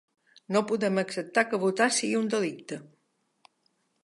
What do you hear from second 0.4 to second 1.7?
No podem acceptar que